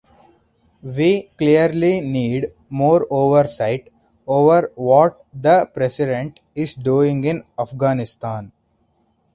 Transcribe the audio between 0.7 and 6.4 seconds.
We clearly need more oversight over what the president